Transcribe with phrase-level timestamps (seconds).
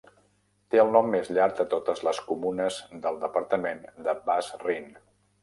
[0.75, 4.91] Té el nom més llarg de totes les comunes del departament de Bas-Rhin.